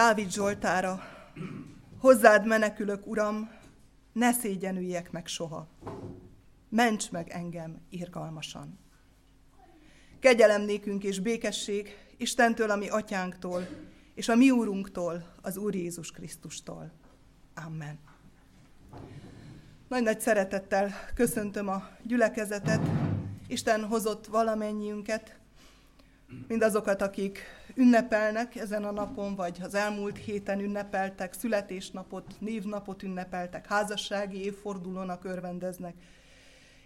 [0.00, 1.00] Dávid Zsoltára,
[1.98, 3.50] hozzád menekülök, Uram,
[4.12, 5.68] ne szégyenüljek meg soha.
[6.68, 8.78] Ments meg engem irgalmasan.
[10.20, 13.68] Kegyelem nékünk és békesség Istentől, ami atyánktól,
[14.14, 16.92] és a mi úrunktól, az Úr Jézus Krisztustól.
[17.54, 17.98] Amen.
[19.88, 22.80] Nagy-nagy szeretettel köszöntöm a gyülekezetet.
[23.46, 25.38] Isten hozott valamennyiünket,
[26.48, 34.44] mindazokat, akik ünnepelnek ezen a napon, vagy az elmúlt héten ünnepeltek, születésnapot, névnapot ünnepeltek, házassági
[34.44, 35.94] évfordulónak örvendeznek.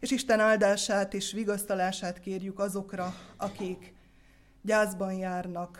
[0.00, 3.94] És Isten áldását és vigasztalását kérjük azokra, akik
[4.62, 5.78] gyászban járnak,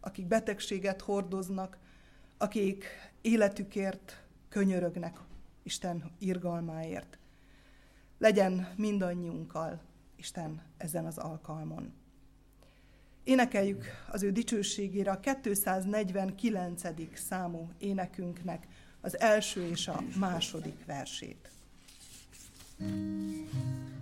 [0.00, 1.78] akik betegséget hordoznak,
[2.38, 2.84] akik
[3.20, 5.18] életükért könyörögnek
[5.62, 7.18] Isten irgalmáért.
[8.18, 9.80] Legyen mindannyiunkkal
[10.16, 12.03] Isten ezen az alkalmon.
[13.24, 16.82] Énekeljük az ő dicsőségére a 249.
[17.14, 18.66] számú énekünknek
[19.00, 21.48] az első és a második versét.
[22.78, 23.93] thank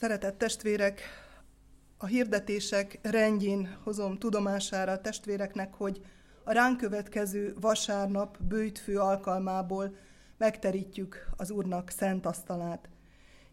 [0.00, 1.00] Szeretett testvérek,
[1.98, 6.00] a hirdetések rendjén hozom tudomására a testvéreknek, hogy
[6.44, 9.96] a ránk következő vasárnap bőjtfő alkalmából
[10.38, 12.88] megterítjük az Úrnak szent asztalát.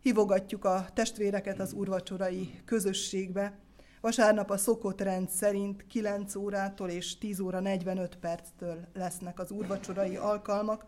[0.01, 3.59] Hívogatjuk a testvéreket az úrvacsorai közösségbe.
[4.01, 10.15] Vasárnap a szokott rend szerint 9 órától és 10 óra 45 perctől lesznek az úrvacsorai
[10.15, 10.85] alkalmak.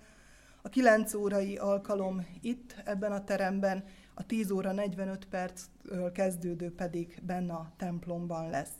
[0.61, 3.83] A 9 órai alkalom itt, ebben a teremben,
[4.19, 8.74] a 10 óra 45 perctől kezdődő pedig benne a templomban lesz.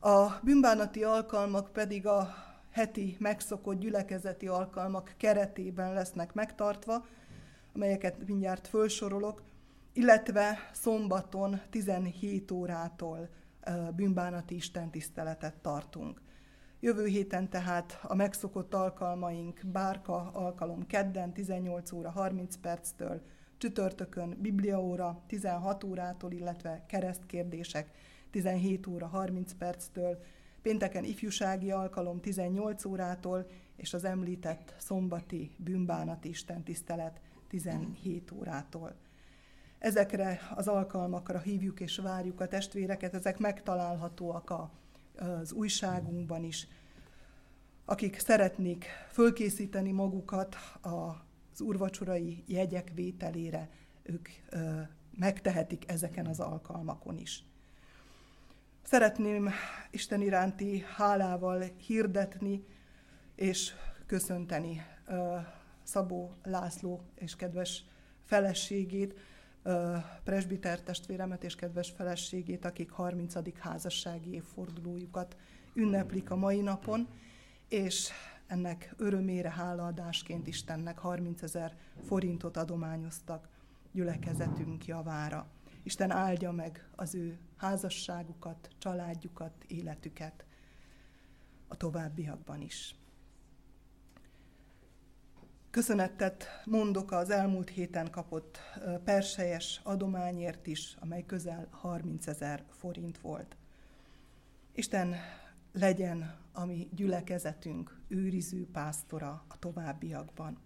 [0.00, 2.34] A bűnbánati alkalmak pedig a
[2.70, 7.06] heti megszokott gyülekezeti alkalmak keretében lesznek megtartva,
[7.74, 9.42] amelyeket mindjárt felsorolok,
[9.92, 13.28] illetve szombaton 17 órától
[13.96, 16.20] bűnbánati istentiszteletet tartunk.
[16.80, 23.22] Jövő héten tehát a megszokott alkalmaink bárka alkalom kedden 18 óra 30 perctől,
[23.60, 27.90] csütörtökön bibliaóra 16 órától, illetve keresztkérdések
[28.30, 30.22] 17 óra 30 perctől,
[30.62, 33.46] pénteken ifjúsági alkalom 18 órától,
[33.76, 38.94] és az említett szombati bűnbánat Isten tisztelet 17 órától.
[39.78, 44.70] Ezekre az alkalmakra hívjuk és várjuk a testvéreket, ezek megtalálhatóak a,
[45.16, 46.66] az újságunkban is.
[47.84, 51.28] Akik szeretnék fölkészíteni magukat a
[51.60, 53.68] az úrvacsorai jegyek vételére
[54.02, 54.80] ők ö,
[55.18, 57.44] megtehetik ezeken az alkalmakon is.
[58.82, 59.50] Szeretném
[59.90, 62.64] Isten iránti hálával hirdetni
[63.34, 63.72] és
[64.06, 65.36] köszönteni ö,
[65.82, 67.84] Szabó László és kedves
[68.24, 69.14] feleségét,
[70.24, 73.58] presbiter testvéremet és kedves feleségét, akik 30.
[73.58, 75.36] házassági évfordulójukat
[75.74, 77.08] ünneplik a mai napon,
[77.68, 78.10] és
[78.50, 83.48] ennek örömére hálaadásként Istennek 30 ezer forintot adományoztak
[83.92, 85.46] gyülekezetünk javára.
[85.82, 90.44] Isten áldja meg az ő házasságukat, családjukat, életüket.
[91.68, 92.94] a továbbiakban is.
[95.70, 98.58] Köszönettet mondok az elmúlt héten kapott
[99.04, 103.56] persejes adományért is, amely közel 30 ezer forint volt.
[104.72, 105.14] Isten
[105.72, 110.58] legyen a mi gyülekezetünk őriző pásztora a továbbiakban.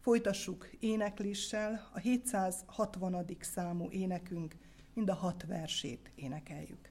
[0.00, 3.26] Folytassuk énekléssel, a 760.
[3.40, 4.56] számú énekünk
[4.94, 6.90] mind a hat versét énekeljük.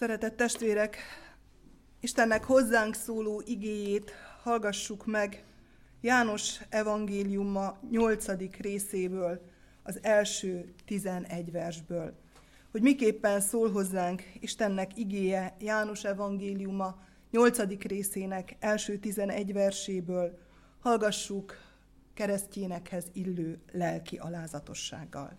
[0.00, 0.96] Szeretett testvérek,
[2.00, 5.44] Istennek hozzánk szóló igéjét hallgassuk meg
[6.00, 8.26] János evangéliuma 8.
[8.60, 9.40] részéből,
[9.82, 12.14] az első 11 versből.
[12.70, 17.82] Hogy miképpen szól hozzánk Istennek igéje János evangéliuma 8.
[17.82, 20.38] részének első 11 verséből,
[20.78, 21.56] hallgassuk
[22.14, 25.38] keresztjénekhez illő lelki alázatossággal.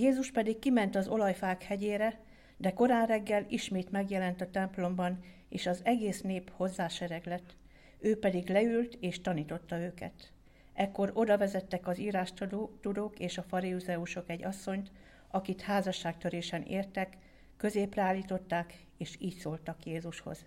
[0.00, 2.18] Jézus pedig kiment az olajfák hegyére,
[2.56, 7.56] de korán reggel ismét megjelent a templomban, és az egész nép hozzásereglett.
[7.98, 10.32] Ő pedig leült és tanította őket.
[10.72, 14.90] Ekkor oda vezettek az írástudók és a fariuzeusok egy asszonyt,
[15.28, 17.16] akit házasságtörésen értek,
[17.56, 20.44] középre állították, és így szóltak Jézushoz.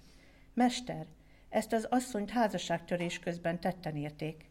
[0.54, 1.06] Mester,
[1.50, 4.46] ezt az asszonyt házasságtörés közben tetten érték.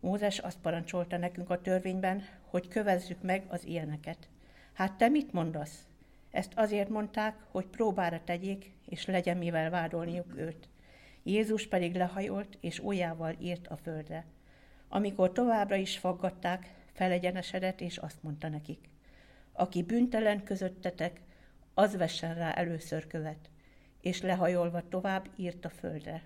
[0.00, 4.28] Mózes azt parancsolta nekünk a törvényben, hogy kövezzük meg az ilyeneket.
[4.76, 5.86] Hát te mit mondasz?
[6.30, 10.68] Ezt azért mondták, hogy próbára tegyék, és legyen mivel vádolniuk őt.
[11.22, 14.24] Jézus pedig lehajolt, és ujjával írt a földre.
[14.88, 18.88] Amikor továbbra is faggatták, felegyenesedett, és azt mondta nekik.
[19.52, 21.20] Aki büntelen közöttetek,
[21.74, 23.50] az vessen rá először követ.
[24.00, 26.22] És lehajolva tovább írt a földre.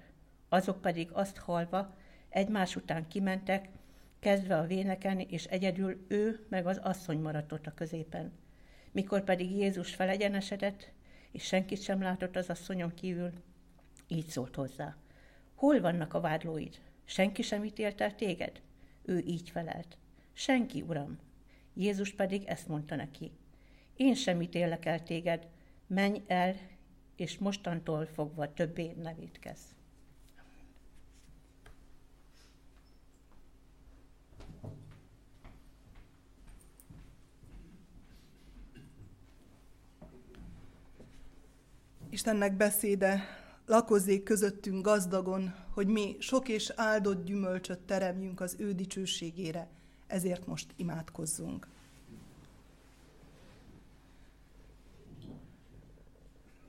[0.49, 1.97] Azok pedig azt halva,
[2.29, 3.69] egymás után kimentek,
[4.21, 8.33] kezdve a véneken, és egyedül ő meg az asszony maradt ott a középen.
[8.93, 10.93] Mikor pedig Jézus felegyenesedett,
[11.31, 13.33] és senkit sem látott az asszonyon kívül,
[14.09, 14.97] így szólt hozzá.
[15.55, 16.81] Hol vannak a vádlóid?
[17.05, 18.61] Senki sem ítélt el téged?
[19.03, 19.99] Ő így felelt.
[20.33, 21.19] Senki, uram.
[21.75, 23.33] Jézus pedig ezt mondta neki.
[23.97, 25.47] Én sem ítélek el téged,
[25.87, 26.57] menj el,
[27.17, 29.63] és mostantól fogva többé ne védkezz.
[42.21, 43.23] Istennek beszéde
[43.67, 49.69] lakozzék közöttünk gazdagon, hogy mi sok és áldott gyümölcsöt teremjünk az ő dicsőségére,
[50.07, 51.69] ezért most imádkozzunk.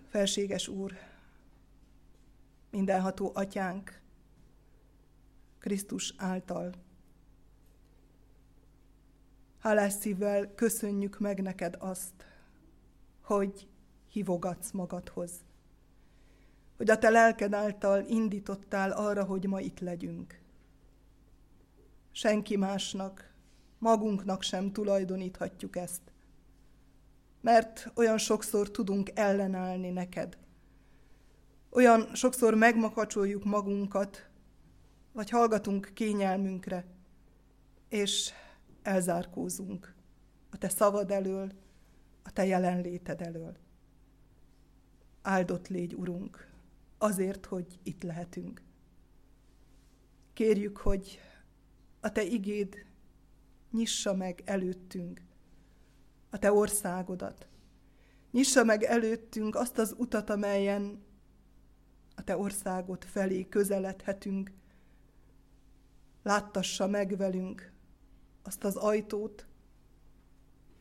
[0.09, 0.93] Felséges Úr,
[2.69, 4.01] mindenható Atyánk,
[5.59, 6.73] Krisztus által.
[9.59, 12.25] Hálás szívvel köszönjük meg neked azt,
[13.21, 13.69] hogy
[14.11, 15.31] hívogatsz magadhoz.
[16.77, 20.39] Hogy a te lelked által indítottál arra, hogy ma itt legyünk.
[22.11, 23.33] Senki másnak,
[23.77, 26.01] magunknak sem tulajdoníthatjuk ezt.
[27.41, 30.37] Mert olyan sokszor tudunk ellenállni neked.
[31.69, 34.29] Olyan sokszor megmakacsoljuk magunkat,
[35.11, 36.85] vagy hallgatunk kényelmünkre,
[37.89, 38.31] és
[38.81, 39.93] elzárkózunk
[40.51, 41.51] a te szavad elől,
[42.23, 43.57] a te jelenléted elől.
[45.21, 46.49] Áldott légy, Urunk,
[46.97, 48.61] azért, hogy itt lehetünk.
[50.33, 51.19] Kérjük, hogy
[51.99, 52.85] a Te igéd
[53.71, 55.21] nyissa meg előttünk
[56.29, 57.47] a Te országodat.
[58.31, 61.03] Nyissa meg előttünk azt az utat, amelyen
[62.15, 64.51] a Te országot felé közeledhetünk.
[66.23, 67.73] Láttassa meg velünk
[68.43, 69.45] azt az ajtót,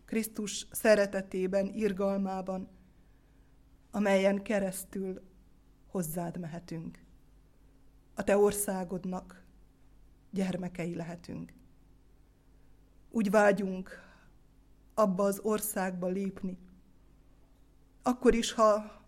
[0.05, 2.69] Krisztus szeretetében, irgalmában,
[3.91, 5.23] amelyen keresztül
[5.87, 6.99] hozzád mehetünk.
[8.15, 9.45] A te országodnak
[10.31, 11.53] gyermekei lehetünk.
[13.11, 14.09] Úgy vágyunk
[14.95, 16.59] abba az országba lépni.
[18.03, 19.01] Akkor is, ha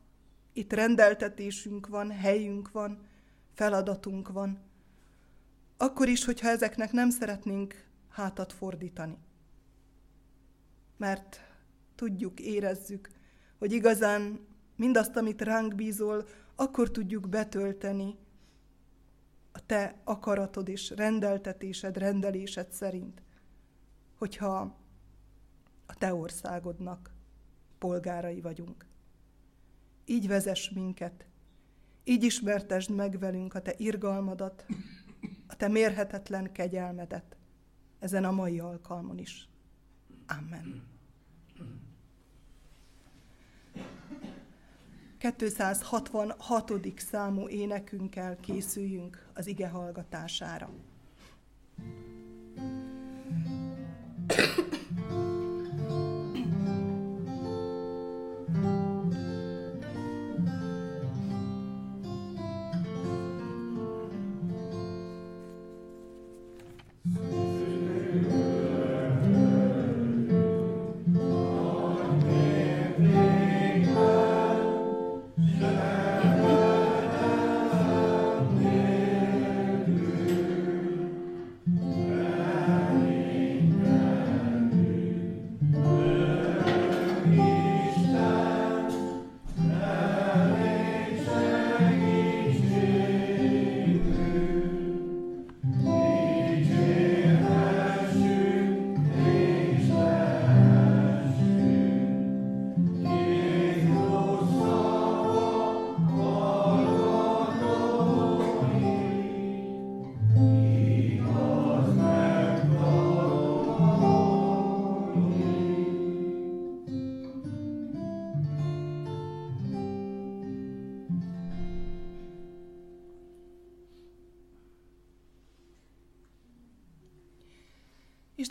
[0.53, 3.07] itt rendeltetésünk van, helyünk van,
[3.53, 4.59] feladatunk van,
[5.77, 9.19] akkor is, hogyha ezeknek nem szeretnénk hátat fordítani.
[10.97, 11.41] Mert
[11.95, 13.09] tudjuk, érezzük,
[13.59, 14.47] hogy igazán
[14.83, 16.25] mindazt, amit ránk bízol,
[16.55, 18.19] akkor tudjuk betölteni
[19.53, 23.23] a te akaratod és rendeltetésed, rendelésed szerint,
[24.19, 24.79] hogyha
[25.87, 27.15] a te országodnak
[27.79, 28.87] polgárai vagyunk.
[30.05, 31.27] Így vezess minket,
[32.05, 34.67] így ismertesd meg velünk a te irgalmadat,
[35.47, 37.37] a te mérhetetlen kegyelmedet
[37.99, 39.49] ezen a mai alkalmon is.
[40.27, 40.92] Amen.
[45.23, 46.73] 266.
[46.97, 50.71] számú énekünkkel készüljünk az ige hallgatására.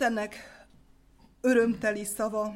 [0.01, 0.35] Istennek
[1.41, 2.53] örömteli szava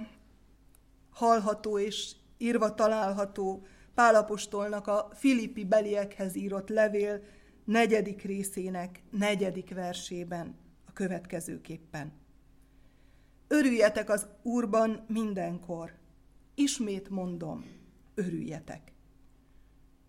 [1.09, 7.23] hallható és írva található Pálapostolnak a Filippi beliekhez írott levél
[7.65, 12.13] negyedik részének negyedik versében a következőképpen.
[13.47, 15.93] Örüljetek az Úrban mindenkor.
[16.55, 17.65] Ismét mondom,
[18.15, 18.93] örüljetek.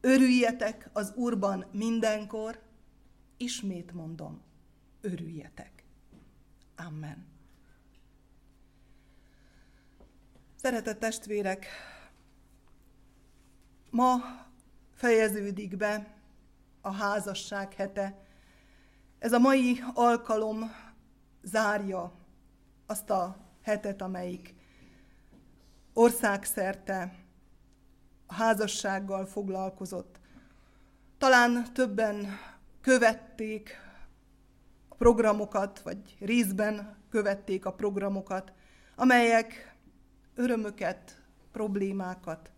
[0.01, 2.61] Örüljetek az Úrban mindenkor,
[3.37, 4.43] ismét mondom,
[5.01, 5.76] örüljetek.
[6.77, 7.27] Amen.
[10.57, 11.67] Szeretett testvérek,
[13.91, 14.17] ma
[14.95, 16.15] fejeződik be
[16.81, 18.27] a házasság hete.
[19.19, 20.73] Ez a mai alkalom
[21.43, 22.13] zárja
[22.87, 24.55] azt a hetet, amelyik
[25.93, 27.15] országszerte
[28.27, 30.21] a házassággal foglalkozott.
[31.19, 32.39] Talán többen
[32.81, 33.86] követték
[34.99, 38.53] programokat, vagy részben követték a programokat,
[38.97, 39.77] amelyek
[40.35, 41.23] örömöket,
[41.53, 42.51] problémákat,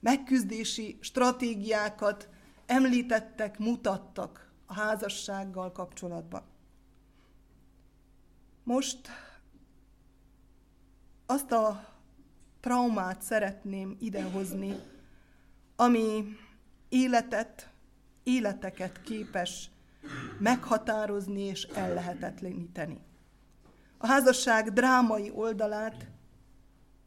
[0.00, 2.28] megküzdési stratégiákat
[2.66, 6.42] említettek, mutattak a házassággal kapcsolatban.
[8.62, 9.08] Most
[11.26, 11.88] azt a
[12.60, 14.74] traumát szeretném idehozni,
[15.76, 16.36] ami
[16.88, 17.70] életet,
[18.22, 19.70] életeket képes
[20.38, 23.00] meghatározni és ellehetetleníteni.
[23.98, 26.10] A házasság drámai oldalát,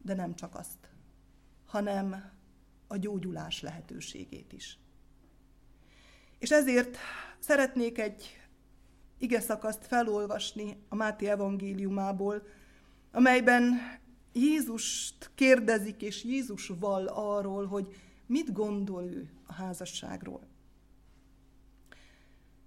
[0.02, 0.90] de nem csak azt,
[1.66, 2.30] hanem
[2.86, 4.78] a gyógyulás lehetőségét is.
[6.38, 6.96] És ezért
[7.38, 8.40] szeretnék egy
[9.18, 12.42] ige szakaszt felolvasni a Máté evangéliumából,
[13.12, 13.80] amelyben
[14.32, 20.49] Jézust kérdezik, és Jézus val arról, hogy mit gondol ő a házasságról.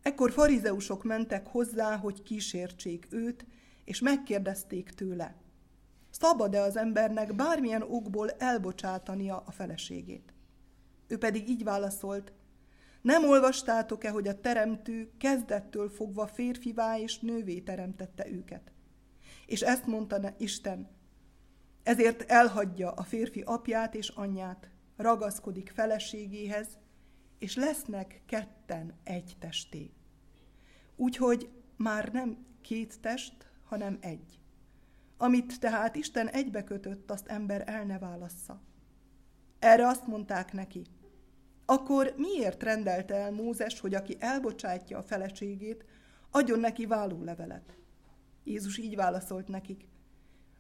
[0.03, 3.45] Ekkor farizeusok mentek hozzá, hogy kísértsék őt,
[3.85, 5.35] és megkérdezték tőle,
[6.09, 10.33] szabad-e az embernek bármilyen okból elbocsátania a feleségét?
[11.07, 12.33] Ő pedig így válaszolt,
[13.01, 18.71] nem olvastátok-e, hogy a teremtő kezdettől fogva férfivá és nővé teremtette őket?
[19.45, 20.89] És ezt mondta Isten,
[21.83, 26.67] ezért elhagyja a férfi apját és anyját, ragaszkodik feleségéhez,
[27.43, 29.91] és lesznek ketten egy testé.
[30.95, 34.39] Úgyhogy már nem két test, hanem egy.
[35.17, 38.61] Amit tehát Isten egybekötött, azt ember el ne válassza.
[39.59, 40.85] Erre azt mondták neki,
[41.65, 45.85] akkor miért rendelte el Mózes, hogy aki elbocsátja a feleségét,
[46.31, 47.77] adjon neki vállólevelet?
[48.43, 49.87] Jézus így válaszolt nekik,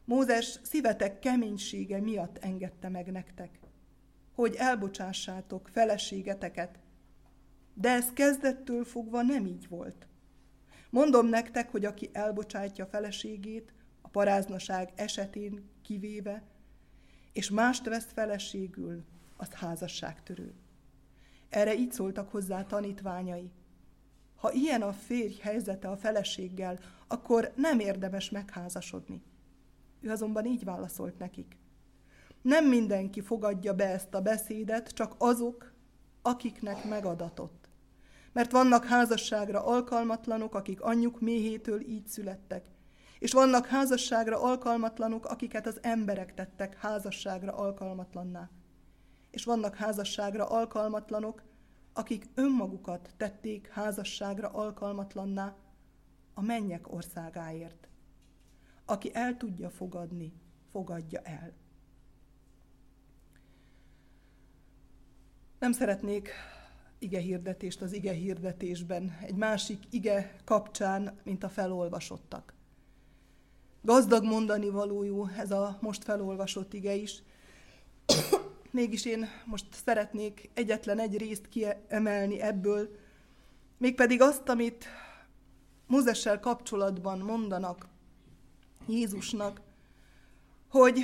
[0.05, 3.59] Mózes szívetek keménysége miatt engedte meg nektek,
[4.33, 6.79] hogy elbocsássátok feleségeteket,
[7.73, 10.07] de ez kezdettől fogva nem így volt.
[10.89, 16.43] Mondom nektek, hogy aki elbocsátja feleségét, a paráznaság esetén kivéve,
[17.33, 19.03] és mást vesz feleségül,
[19.37, 20.53] az házasságtörő.
[21.49, 23.51] Erre így szóltak hozzá tanítványai.
[24.35, 29.21] Ha ilyen a férj helyzete a feleséggel, akkor nem érdemes megházasodni.
[30.01, 31.57] Ő azonban így válaszolt nekik.
[32.43, 35.73] Nem mindenki fogadja be ezt a beszédet, csak azok,
[36.21, 37.69] akiknek megadatott.
[38.33, 42.65] Mert vannak házasságra alkalmatlanok, akik anyjuk méhétől így születtek,
[43.19, 48.49] és vannak házasságra alkalmatlanok, akiket az emberek tettek házasságra alkalmatlanná.
[49.31, 51.43] És vannak házasságra alkalmatlanok,
[51.93, 55.55] akik önmagukat tették házasságra alkalmatlanná
[56.33, 57.87] a mennyek országáért.
[58.85, 60.33] Aki el tudja fogadni,
[60.71, 61.62] fogadja el.
[65.63, 66.29] Nem szeretnék
[66.99, 72.53] ige hirdetést az ige hirdetésben, egy másik ige kapcsán, mint a felolvasottak.
[73.81, 77.23] Gazdag mondani valójú ez a most felolvasott ige is.
[78.71, 82.95] Mégis én most szeretnék egyetlen egy részt kiemelni ebből,
[83.77, 84.85] mégpedig azt, amit
[85.87, 87.87] Mózessel kapcsolatban mondanak
[88.87, 89.61] Jézusnak,
[90.69, 90.99] hogy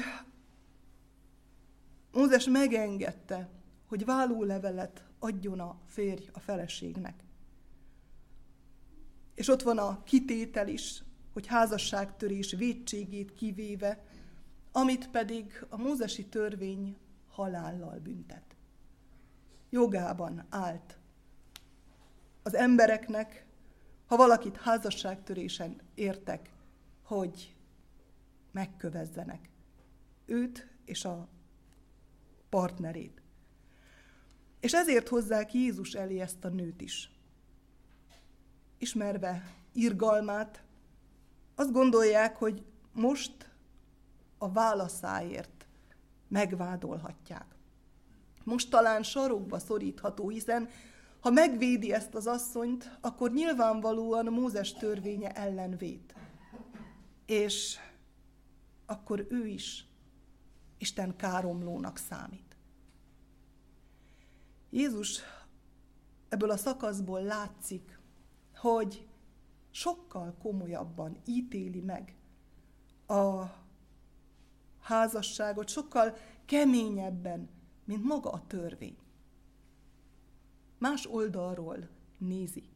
[2.11, 3.49] Mózes megengedte,
[3.89, 7.23] hogy vállólevelet adjon a férj a feleségnek.
[9.35, 14.05] És ott van a kitétel is, hogy házasságtörés védségét kivéve,
[14.71, 16.97] amit pedig a mózesi törvény
[17.29, 18.55] halállal büntet.
[19.69, 20.97] Jogában állt
[22.43, 23.45] az embereknek,
[24.05, 26.51] ha valakit házasságtörésen értek,
[27.03, 27.55] hogy
[28.51, 29.49] megkövezzenek
[30.25, 31.27] őt és a
[32.49, 33.18] partnerét.
[34.59, 37.11] És ezért hozzák Jézus elé ezt a nőt is.
[38.77, 40.63] Ismerve irgalmát,
[41.55, 43.49] azt gondolják, hogy most
[44.37, 45.67] a válaszáért
[46.27, 47.45] megvádolhatják.
[48.43, 50.69] Most talán sarokba szorítható, hiszen
[51.19, 56.13] ha megvédi ezt az asszonyt, akkor nyilvánvalóan Mózes törvénye ellen véd.
[57.25, 57.77] És
[58.85, 59.85] akkor ő is
[60.77, 62.48] Isten káromlónak számít.
[64.69, 65.19] Jézus
[66.29, 67.99] ebből a szakaszból látszik,
[68.55, 69.07] hogy
[69.71, 72.15] sokkal komolyabban ítéli meg
[73.07, 73.43] a
[74.79, 77.49] házasságot, sokkal keményebben,
[77.85, 78.97] mint maga a törvény.
[80.77, 82.69] Más oldalról nézi.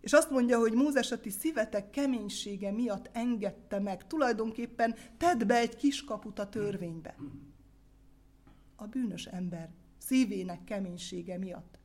[0.00, 4.06] És azt mondja, hogy Mózes a ti szívetek keménysége miatt engedte meg.
[4.06, 7.16] Tulajdonképpen tedd be egy kiskaput a törvénybe.
[8.76, 9.70] A bűnös ember
[10.06, 11.78] szívének keménysége miatt.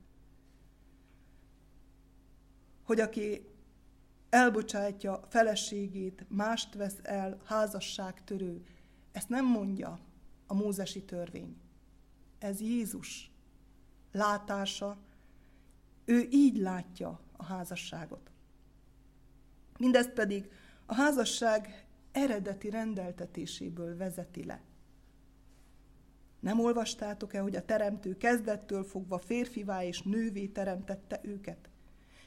[2.83, 3.47] Hogy aki
[4.29, 8.63] elbocsátja feleségét, mást vesz el, házasságtörő,
[9.11, 9.99] ezt nem mondja
[10.47, 11.57] a mózesi törvény.
[12.39, 13.31] Ez Jézus
[14.11, 14.97] látása,
[16.05, 18.31] ő így látja a házasságot.
[19.77, 20.51] Mindezt pedig
[20.85, 24.61] a házasság eredeti rendeltetéséből vezeti le.
[26.39, 31.69] Nem olvastátok-e, hogy a teremtő kezdettől fogva férfivá és nővé teremtette őket?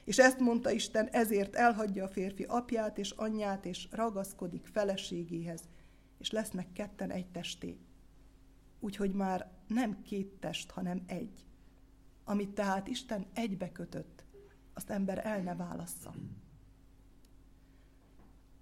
[0.03, 5.61] És ezt mondta Isten, ezért elhagyja a férfi apját és anyját, és ragaszkodik feleségéhez,
[6.19, 7.77] és lesznek ketten egy testé.
[8.79, 11.45] Úgyhogy már nem két test, hanem egy.
[12.23, 14.23] Amit tehát Isten egybe kötött,
[14.73, 16.13] azt ember el ne válassza.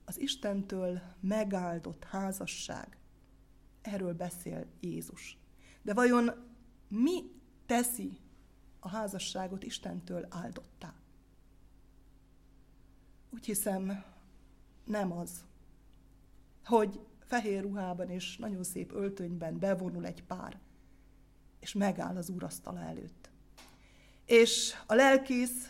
[0.05, 2.98] Az Istentől megáldott házasság,
[3.81, 5.37] erről beszél Jézus.
[5.81, 6.31] De vajon
[6.87, 7.23] mi
[7.65, 8.17] teszi
[8.79, 10.93] a házasságot Istentől áldottá?
[13.29, 14.03] Úgy hiszem,
[14.83, 15.43] nem az,
[16.65, 20.59] hogy fehér ruhában és nagyon szép öltönyben bevonul egy pár,
[21.59, 23.29] és megáll az úrasztala előtt.
[24.25, 25.67] És a lelkész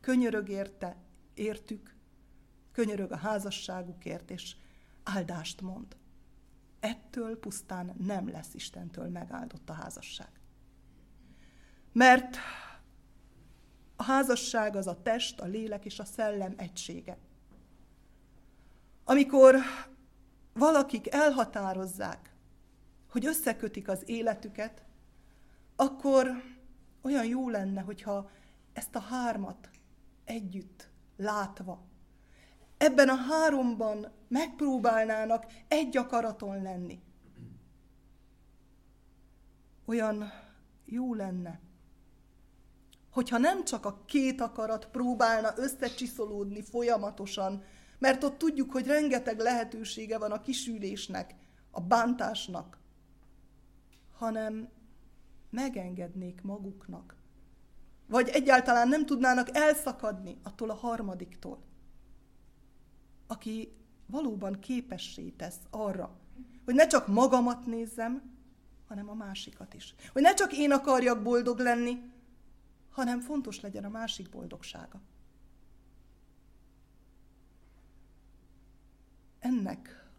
[0.00, 0.96] könyörög érte,
[1.34, 1.96] értük,
[2.72, 4.56] könyörög a házasságukért, és
[5.02, 5.96] áldást mond.
[6.80, 10.30] Ettől pusztán nem lesz Istentől megáldott a házasság.
[11.92, 12.36] Mert
[13.96, 17.18] a házasság az a test, a lélek és a szellem egysége.
[19.04, 19.56] Amikor
[20.52, 22.34] valakik elhatározzák,
[23.10, 24.84] hogy összekötik az életüket,
[25.76, 26.30] akkor
[27.02, 28.30] olyan jó lenne, hogyha
[28.72, 29.70] ezt a hármat
[30.24, 31.84] együtt látva,
[32.78, 37.00] ebben a háromban megpróbálnának egy akaraton lenni.
[39.84, 40.32] Olyan
[40.84, 41.60] jó lenne,
[43.10, 47.62] hogyha nem csak a két akarat próbálna összecsiszolódni folyamatosan,
[47.98, 51.34] mert ott tudjuk, hogy rengeteg lehetősége van a kisülésnek,
[51.70, 52.78] a bántásnak,
[54.12, 54.68] hanem
[55.50, 57.16] megengednék maguknak.
[58.06, 61.62] Vagy egyáltalán nem tudnának elszakadni attól a harmadiktól,
[63.26, 63.72] aki
[64.06, 66.18] valóban képessé tesz arra,
[66.64, 68.34] hogy ne csak magamat nézzem,
[68.86, 69.94] hanem a másikat is.
[70.12, 72.12] Hogy ne csak én akarjak boldog lenni,
[72.90, 75.00] hanem fontos legyen a másik boldogsága.
[79.38, 80.10] Ennek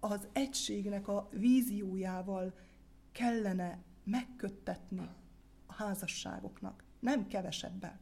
[0.00, 2.54] az egységnek a víziójával
[3.12, 5.08] kellene megköttetni
[5.66, 8.00] a házasságoknak, nem kevesebbel.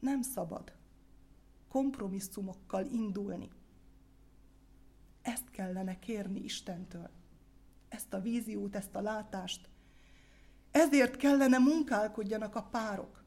[0.00, 0.75] Nem szabad
[1.76, 3.50] kompromisszumokkal indulni.
[5.22, 7.10] Ezt kellene kérni Istentől.
[7.88, 9.68] Ezt a víziót, ezt a látást,
[10.70, 13.24] ezért kellene munkálkodjanak a párok.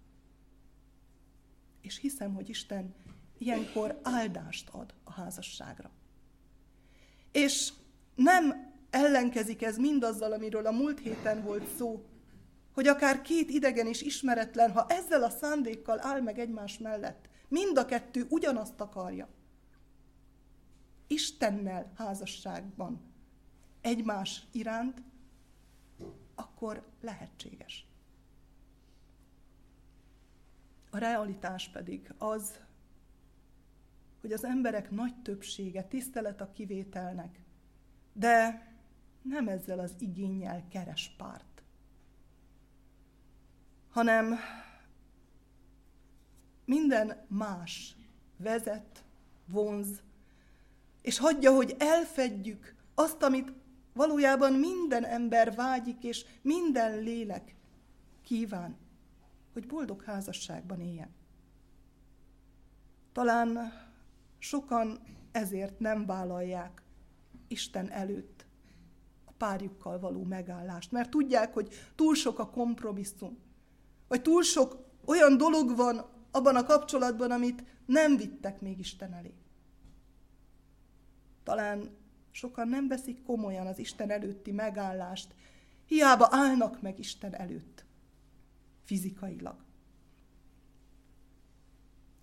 [1.81, 2.95] És hiszem, hogy Isten
[3.37, 5.91] ilyenkor áldást ad a házasságra.
[7.31, 7.73] És
[8.15, 12.05] nem ellenkezik ez mindazzal, amiről a múlt héten volt szó,
[12.73, 17.77] hogy akár két idegen és ismeretlen, ha ezzel a szándékkal áll meg egymás mellett, mind
[17.77, 19.27] a kettő ugyanazt akarja.
[21.07, 23.01] Istennel házasságban
[23.81, 25.01] egymás iránt,
[26.35, 27.87] akkor lehetséges.
[30.89, 32.59] A realitás pedig az,
[34.21, 37.39] hogy az emberek nagy többsége tisztelet a kivételnek,
[38.13, 38.67] de
[39.21, 41.63] nem ezzel az igényel keres párt,
[43.89, 44.35] hanem
[46.69, 47.95] minden más
[48.37, 49.03] vezet,
[49.45, 50.01] vonz,
[51.01, 53.51] és hagyja, hogy elfedjük azt, amit
[53.93, 57.55] Valójában minden ember vágyik, és minden lélek
[58.21, 58.77] kíván,
[59.53, 61.09] hogy boldog házasságban éljen.
[63.11, 63.73] Talán
[64.37, 64.99] sokan
[65.31, 66.81] ezért nem vállalják
[67.47, 68.45] Isten előtt
[69.25, 73.37] a párjukkal való megállást, mert tudják, hogy túl sok a kompromisszum,
[74.07, 79.33] vagy túl sok olyan dolog van abban a kapcsolatban, amit nem vittek még Isten elé.
[81.43, 81.97] Talán
[82.31, 85.35] Sokan nem veszik komolyan az Isten előtti megállást.
[85.85, 87.85] Hiába állnak meg Isten előtt.
[88.83, 89.63] Fizikailag.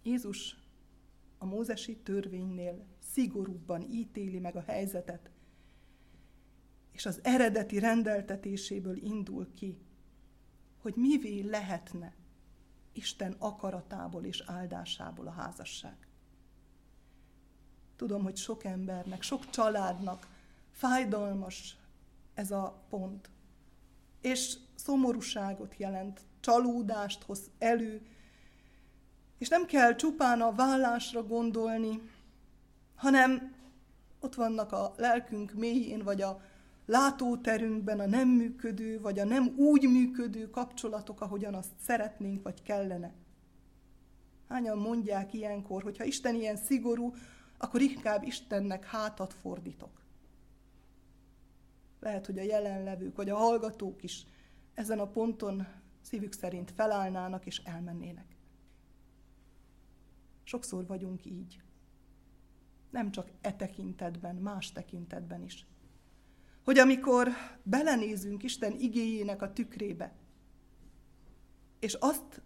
[0.02, 0.56] Jézus
[1.38, 5.30] a mózesi törvénynél szigorúbban ítéli meg a helyzetet,
[6.92, 9.78] és az eredeti rendeltetéséből indul ki,
[10.78, 12.14] hogy mivé lehetne
[12.96, 16.08] Isten akaratából és áldásából a házasság.
[17.96, 20.26] Tudom, hogy sok embernek, sok családnak
[20.70, 21.76] fájdalmas
[22.34, 23.30] ez a pont.
[24.20, 28.06] És szomorúságot jelent, csalódást hoz elő,
[29.38, 32.10] és nem kell csupán a vállásra gondolni,
[32.94, 33.54] hanem
[34.20, 36.40] ott vannak a lelkünk mélyén, vagy a
[36.86, 43.14] látóterünkben a nem működő, vagy a nem úgy működő kapcsolatok, ahogyan azt szeretnénk, vagy kellene.
[44.48, 47.14] Hányan mondják ilyenkor, hogy ha Isten ilyen szigorú,
[47.58, 50.04] akkor inkább Istennek hátat fordítok.
[52.00, 54.26] Lehet, hogy a jelenlevők, vagy a hallgatók is
[54.74, 55.66] ezen a ponton
[56.00, 58.36] szívük szerint felállnának és elmennének.
[60.42, 61.60] Sokszor vagyunk így.
[62.90, 65.66] Nem csak e tekintetben, más tekintetben is.
[66.66, 67.28] Hogy amikor
[67.62, 70.14] belenézünk Isten igéjének a tükrébe,
[71.78, 72.42] és azt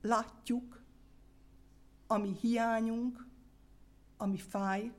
[0.00, 0.82] látjuk,
[2.06, 3.26] ami hiányunk,
[4.16, 4.92] ami fáj,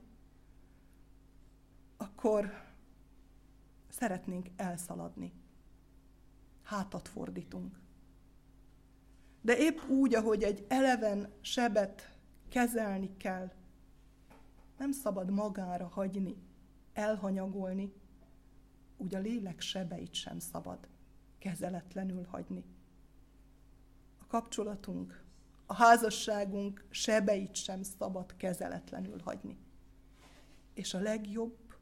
[1.98, 2.52] akkor
[3.90, 5.34] szeretnénk elszaladni.
[6.64, 7.80] Hátat fordítunk.
[9.42, 12.16] De épp úgy, ahogy egy eleven sebet
[12.50, 13.52] kezelni kell,
[14.78, 16.36] nem szabad magára hagyni,
[16.94, 18.00] elhanyagolni,
[19.02, 20.88] úgy a lélek sebeit sem szabad
[21.38, 22.64] kezeletlenül hagyni.
[24.20, 25.24] A kapcsolatunk,
[25.66, 29.58] a házasságunk sebeit sem szabad kezeletlenül hagyni.
[30.74, 31.76] És a legjobb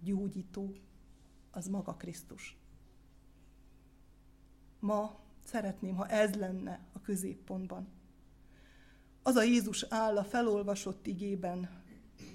[0.00, 0.76] gyógyító
[1.50, 2.56] az maga Krisztus.
[4.78, 7.88] Ma szeretném, ha ez lenne a középpontban.
[9.22, 11.82] Az a Jézus áll a felolvasott igében,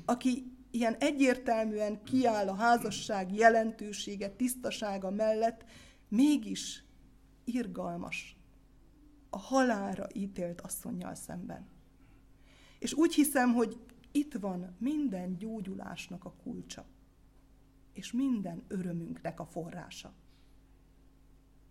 [0.06, 5.66] aki ilyen egyértelműen kiáll a házasság jelentősége, tisztasága mellett,
[6.08, 6.84] mégis
[7.44, 8.38] irgalmas
[9.30, 11.68] a halára ítélt asszonynal szemben.
[12.80, 13.80] És úgy hiszem, hogy
[14.12, 16.86] itt van minden gyógyulásnak a kulcsa,
[17.94, 20.13] és minden örömünknek a forrása.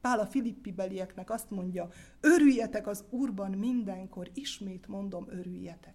[0.00, 1.88] Pál a filippi belieknek azt mondja,
[2.20, 5.94] örüljetek az Úrban mindenkor, ismét mondom, örüljetek.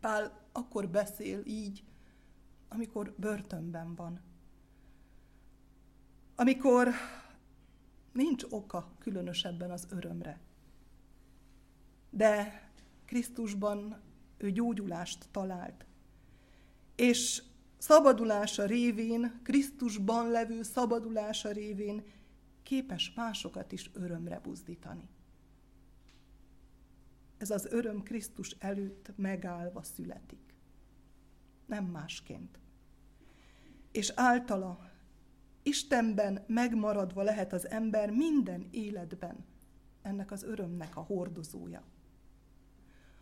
[0.00, 1.84] Pál akkor beszél így,
[2.68, 4.20] amikor börtönben van.
[6.34, 6.88] Amikor
[8.12, 10.40] nincs oka különösebben az örömre.
[12.10, 12.62] De
[13.04, 14.00] Krisztusban
[14.36, 15.86] ő gyógyulást talált.
[16.94, 17.42] És
[17.78, 22.04] szabadulása révén, Krisztusban levő szabadulása révén
[22.62, 25.08] képes másokat is örömre buzdítani.
[27.38, 30.54] Ez az öröm Krisztus előtt megállva születik.
[31.66, 32.58] Nem másként.
[33.92, 34.90] És általa
[35.62, 39.44] Istenben megmaradva lehet az ember minden életben
[40.02, 41.82] ennek az örömnek a hordozója.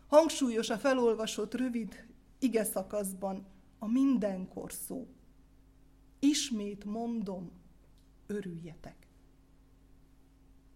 [0.07, 2.07] Hangsúlyos a felolvasott rövid
[2.39, 3.45] ige szakaszban
[3.79, 5.07] a mindenkor szó.
[6.19, 7.51] Ismét mondom,
[8.27, 9.07] örüljetek.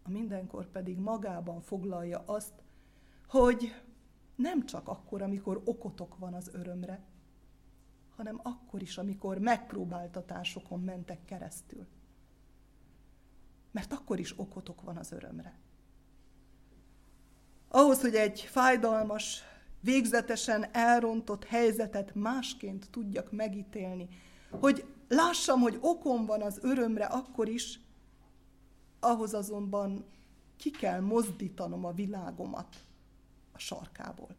[0.04, 2.54] A mindenkor pedig magában foglalja azt,
[3.30, 3.76] hogy
[4.36, 7.04] nem csak akkor, amikor okotok van az örömre,
[8.16, 11.88] hanem akkor is, amikor megpróbáltatásokon mentek keresztül.
[13.72, 15.60] Mert akkor is okotok van az örömre.
[17.68, 19.42] Ahhoz, hogy egy fájdalmas,
[19.80, 24.08] végzetesen elrontott helyzetet másként tudjak megítélni,
[24.52, 27.80] hogy lássam, hogy okom van az örömre akkor is,
[29.00, 30.06] ahhoz azonban
[30.58, 32.88] ki kell mozdítanom a világomat
[33.60, 34.36] a sarkából.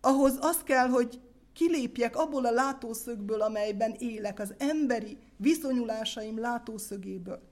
[0.00, 1.20] Ahhoz az kell, hogy
[1.52, 7.42] kilépjek abból a látószögből, amelyben élek, az emberi viszonyulásaim látószögéből,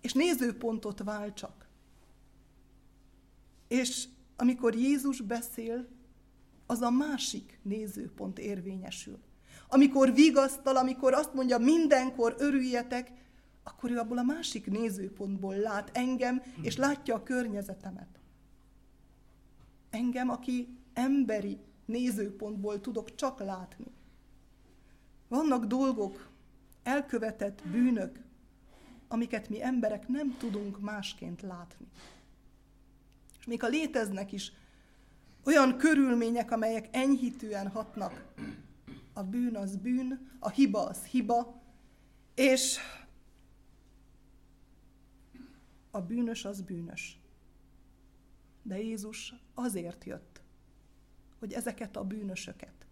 [0.00, 1.68] és nézőpontot váltsak.
[3.68, 5.88] És amikor Jézus beszél,
[6.66, 9.18] az a másik nézőpont érvényesül.
[9.68, 13.12] Amikor vigasztal, amikor azt mondja, mindenkor örüljetek,
[13.62, 18.17] akkor ő abból a másik nézőpontból lát engem, és látja a környezetemet.
[19.90, 23.86] Engem, aki emberi nézőpontból tudok csak látni.
[25.28, 26.30] Vannak dolgok,
[26.82, 28.20] elkövetett bűnök,
[29.08, 31.86] amiket mi emberek nem tudunk másként látni.
[33.38, 34.52] És még ha léteznek is
[35.44, 38.24] olyan körülmények, amelyek enyhítően hatnak,
[39.12, 41.62] a bűn az bűn, a hiba az hiba,
[42.34, 42.78] és
[45.90, 47.20] a bűnös az bűnös.
[48.68, 50.42] De Jézus azért jött,
[51.38, 52.86] hogy ezeket a bűnösöket,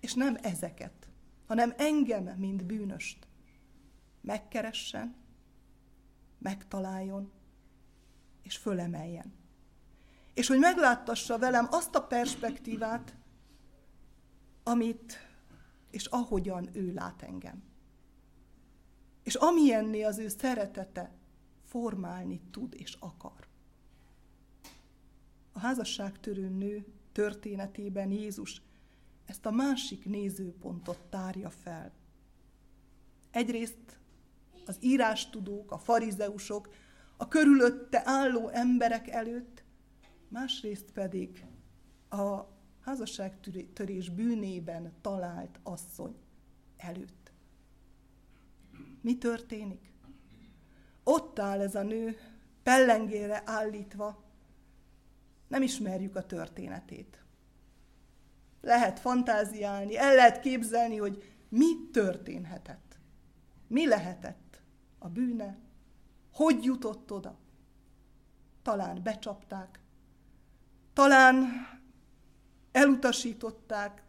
[0.00, 1.08] és nem ezeket,
[1.46, 3.28] hanem engem, mint bűnöst
[4.20, 5.14] megkeressen,
[6.38, 7.32] megtaláljon,
[8.42, 9.32] és fölemeljen.
[10.34, 13.16] És hogy megláttassa velem azt a perspektívát,
[14.62, 15.18] amit
[15.90, 17.62] és ahogyan ő lát engem.
[19.22, 21.18] És amilyenné az ő szeretete
[21.64, 23.49] formálni tud és akar.
[25.52, 28.62] A házasságtörő nő történetében Jézus
[29.26, 31.92] ezt a másik nézőpontot tárja fel.
[33.30, 33.98] Egyrészt
[34.66, 36.68] az írástudók, a farizeusok,
[37.16, 39.64] a körülötte álló emberek előtt,
[40.28, 41.44] másrészt pedig
[42.08, 42.40] a
[42.80, 46.14] házasságtörés bűnében talált asszony
[46.76, 47.32] előtt.
[49.00, 49.92] Mi történik?
[51.04, 52.16] Ott áll ez a nő,
[52.62, 54.29] pellengére állítva,
[55.50, 57.24] nem ismerjük a történetét.
[58.60, 62.98] Lehet fantáziálni, el lehet képzelni, hogy mi történhetett.
[63.66, 64.60] Mi lehetett
[64.98, 65.58] a bűne,
[66.32, 67.38] hogy jutott oda.
[68.62, 69.80] Talán becsapták,
[70.92, 71.44] talán
[72.72, 74.02] elutasították,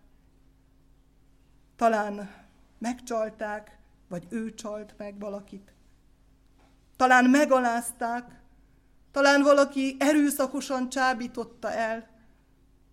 [1.76, 2.30] talán
[2.78, 3.78] megcsalták,
[4.08, 5.74] vagy ő csalt meg valakit.
[6.96, 8.41] Talán megalázták,
[9.12, 12.10] talán valaki erőszakosan csábította el,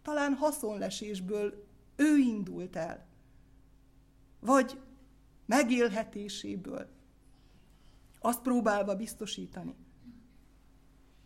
[0.03, 3.07] talán haszonlesésből ő indult el,
[4.41, 4.81] vagy
[5.47, 6.89] megélhetéséből,
[8.21, 9.75] azt próbálva biztosítani.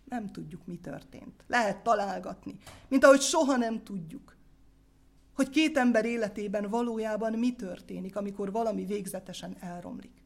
[0.04, 1.44] Nem tudjuk, mi történt.
[1.46, 4.36] Lehet találgatni, mint ahogy soha nem tudjuk,
[5.34, 10.22] hogy két ember életében valójában mi történik, amikor valami végzetesen elromlik.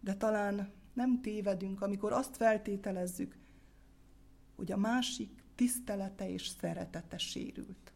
[0.00, 3.36] De talán nem tévedünk, amikor azt feltételezzük,
[4.56, 7.92] hogy a másik tisztelete és szeretete sérült.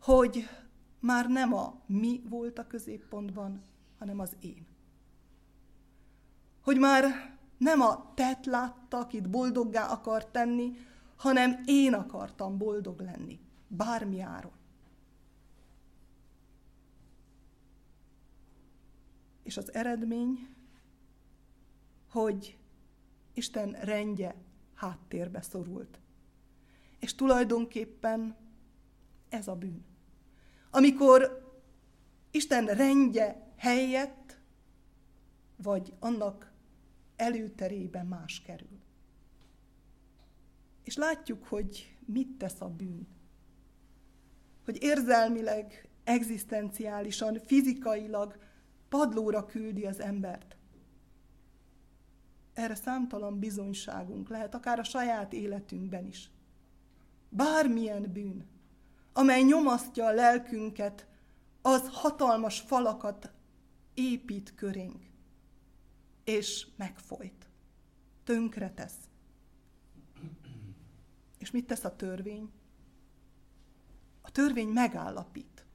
[0.00, 0.48] Hogy
[1.00, 3.62] már nem a mi volt a középpontban,
[3.98, 4.66] hanem az én.
[6.60, 7.04] Hogy már
[7.58, 10.76] nem a tett látta, akit boldoggá akar tenni,
[11.16, 14.52] hanem én akartam boldog lenni, bármi áron.
[19.42, 20.55] És az eredmény,
[22.16, 22.58] hogy
[23.34, 24.34] Isten rendje
[24.74, 26.00] háttérbe szorult.
[26.98, 28.36] És tulajdonképpen
[29.28, 29.84] ez a bűn.
[30.70, 31.44] Amikor
[32.30, 34.40] Isten rendje helyett,
[35.56, 36.52] vagy annak
[37.16, 38.80] előterében más kerül.
[40.82, 43.06] És látjuk, hogy mit tesz a bűn.
[44.64, 48.38] Hogy érzelmileg, egzisztenciálisan, fizikailag
[48.88, 50.55] padlóra küldi az embert.
[52.56, 56.30] Erre számtalan bizonyságunk lehet, akár a saját életünkben is.
[57.28, 58.46] Bármilyen bűn,
[59.12, 61.06] amely nyomasztja a lelkünket,
[61.62, 63.32] az hatalmas falakat
[63.94, 65.04] épít körénk,
[66.24, 67.48] és megfojt,
[68.24, 69.10] tönkretesz.
[71.38, 72.50] És mit tesz a törvény?
[74.20, 75.66] A törvény megállapít,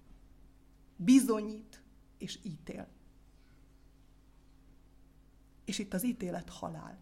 [0.96, 1.84] bizonyít
[2.18, 2.88] és ítél.
[5.72, 7.00] És itt az ítélet halál.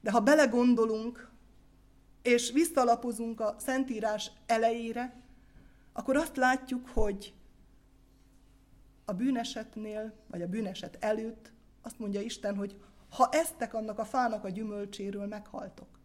[0.00, 1.30] De ha belegondolunk,
[2.22, 5.22] és visszalapozunk a Szentírás elejére,
[5.92, 7.34] akkor azt látjuk, hogy
[9.04, 14.44] a bűnesetnél, vagy a bűneset előtt azt mondja Isten, hogy ha eztek annak a fának
[14.44, 15.98] a gyümölcséről, meghaltok.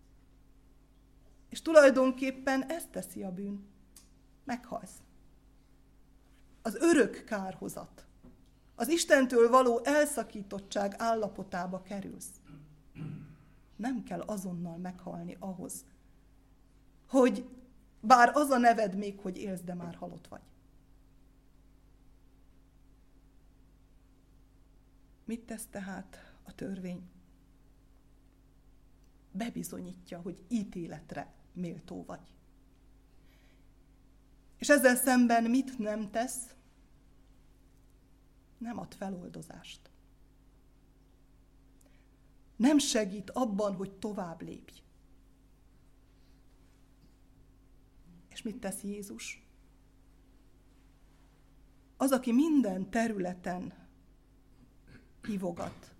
[1.49, 3.67] És tulajdonképpen ezt teszi a bűn.
[4.43, 5.01] Meghalsz.
[6.61, 8.08] Az örök kárhozat.
[8.79, 12.41] Az Istentől való elszakítottság állapotába kerülsz.
[13.75, 15.85] Nem kell azonnal meghalni ahhoz,
[17.07, 17.49] hogy
[17.99, 20.41] bár az a neved még, hogy élsz, de már halott vagy.
[25.25, 27.09] Mit tesz tehát a törvény?
[29.31, 32.33] Bebizonyítja, hogy ítéletre méltó vagy.
[34.57, 36.57] És ezzel szemben mit nem tesz?
[38.59, 39.89] Nem ad feloldozást.
[42.55, 44.81] Nem segít abban, hogy tovább lépj.
[48.29, 49.43] És mit tesz Jézus?
[51.97, 53.73] Az, aki minden területen
[55.21, 55.93] hívogat.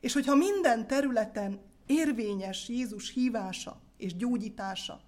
[0.00, 5.02] És hogyha minden területen érvényes Jézus hívása és gyógyítása,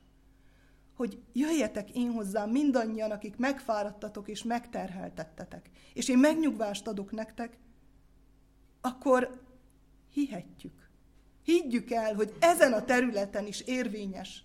[1.03, 7.59] hogy jöjjetek én hozzám mindannyian, akik megfáradtatok és megterheltettetek, és én megnyugvást adok nektek,
[8.81, 9.43] akkor
[10.13, 10.91] hihetjük.
[11.43, 14.45] Higgyük el, hogy ezen a területen is érvényes.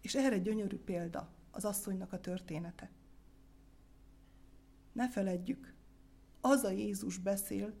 [0.00, 2.90] És erre gyönyörű példa az asszonynak a története.
[4.92, 5.74] Ne feledjük,
[6.40, 7.74] az a Jézus beszél,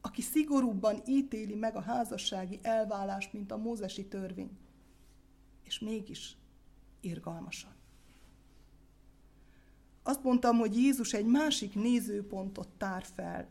[0.00, 4.58] aki szigorúbban ítéli meg a házassági elválást, mint a mózesi törvény.
[5.66, 6.36] És mégis
[7.00, 7.74] irgalmasan.
[10.02, 13.48] Azt mondtam, hogy Jézus egy másik nézőpontot tár fel.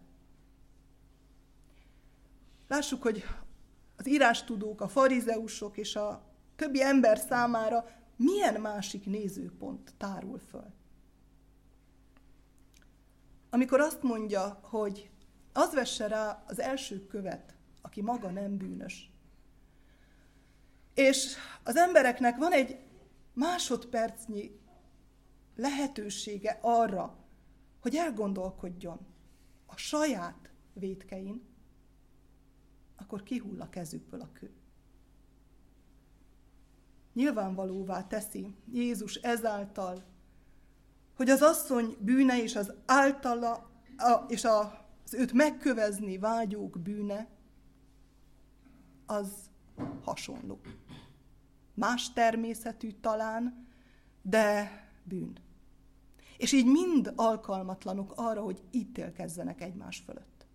[2.68, 3.24] Lássuk, hogy
[3.96, 6.24] az írástudók, a farizeusok és a
[6.56, 7.86] többi ember számára
[8.16, 10.74] milyen másik nézőpont tárul föl.
[13.50, 15.10] Amikor azt mondja, hogy
[15.54, 19.12] az vesse rá az első követ, aki maga nem bűnös.
[20.96, 22.80] És az embereknek van egy
[23.34, 24.60] másodpercnyi
[25.56, 27.18] lehetősége arra,
[27.82, 29.00] hogy elgondolkodjon
[29.66, 31.44] a saját védkein,
[32.96, 34.52] akkor kihull a kezükből a kő.
[37.14, 40.04] Nyilvánvalóvá teszi Jézus ezáltal,
[41.16, 47.28] hogy az asszony bűne és az általa, a, és a az őt megkövezni vágyók bűne,
[49.06, 49.50] az
[50.04, 50.60] hasonló.
[51.76, 53.68] Más természetű talán,
[54.22, 54.70] de
[55.04, 55.38] bűn.
[56.38, 60.46] És így mind alkalmatlanok arra, hogy ítélkezzenek egymás fölött.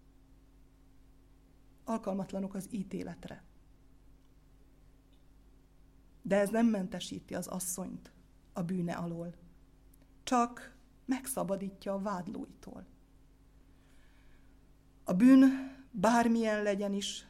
[1.84, 3.44] Alkalmatlanok az ítéletre.
[6.22, 8.12] De ez nem mentesíti az asszonyt
[8.52, 9.34] a bűne alól.
[10.22, 12.86] Csak megszabadítja a vádlóitól.
[15.04, 15.42] A bűn
[15.90, 17.26] bármilyen legyen is,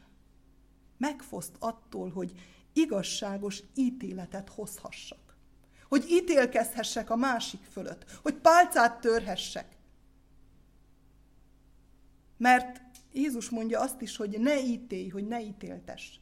[0.97, 2.33] megfoszt attól, hogy
[2.73, 5.35] igazságos ítéletet hozhassak.
[5.87, 8.05] Hogy ítélkezhessek a másik fölött.
[8.21, 9.77] Hogy pálcát törhessek.
[12.37, 12.81] Mert
[13.13, 16.19] Jézus mondja azt is, hogy ne ítélj, hogy ne ítéltes.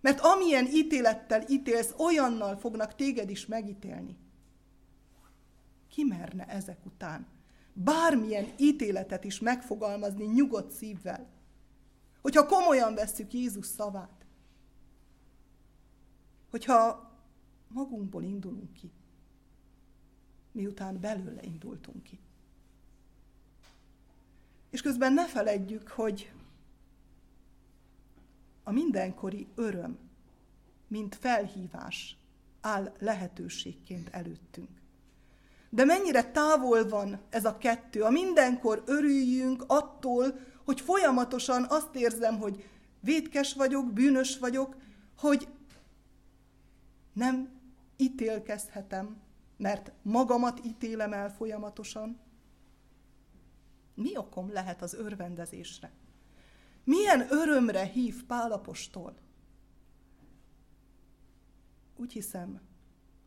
[0.00, 4.16] Mert amilyen ítélettel ítélsz, olyannal fognak téged is megítélni.
[5.88, 7.26] Ki merne ezek után
[7.72, 11.28] bármilyen ítéletet is megfogalmazni nyugodt szívvel.
[12.20, 14.19] Hogyha komolyan vesszük Jézus szavát.
[16.50, 17.10] Hogyha
[17.68, 18.90] magunkból indulunk ki,
[20.52, 22.18] miután belőle indultunk ki.
[24.70, 26.32] És közben ne feledjük, hogy
[28.62, 29.98] a mindenkori öröm,
[30.86, 32.16] mint felhívás
[32.60, 34.68] áll lehetőségként előttünk.
[35.68, 38.02] De mennyire távol van ez a kettő.
[38.02, 42.64] A mindenkor örüljünk attól, hogy folyamatosan azt érzem, hogy
[43.00, 44.76] vétkes vagyok, bűnös vagyok,
[45.18, 45.48] hogy
[47.12, 47.60] nem
[47.96, 49.20] ítélkezhetem,
[49.56, 52.18] mert magamat ítélem el folyamatosan.
[53.94, 55.92] Mi okom lehet az örvendezésre?
[56.84, 59.16] Milyen örömre hív Pálapostól?
[61.96, 62.60] Úgy hiszem,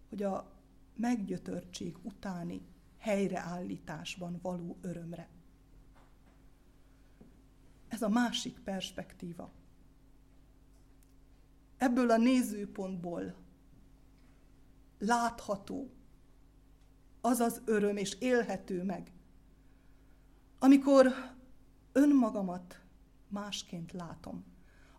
[0.09, 0.51] hogy a
[0.95, 2.61] meggyötörtség utáni
[2.97, 5.29] helyreállításban való örömre.
[7.87, 9.51] Ez a másik perspektíva.
[11.77, 13.42] Ebből a nézőpontból
[15.05, 15.91] látható.
[17.21, 19.11] Az az öröm, és élhető meg,
[20.59, 21.13] amikor
[21.91, 22.79] önmagamat
[23.27, 24.43] másként látom.